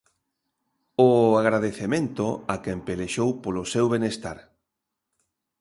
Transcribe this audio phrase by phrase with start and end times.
[1.07, 1.09] O
[1.41, 4.39] agradecemento a quen pelexou polo seu benestar.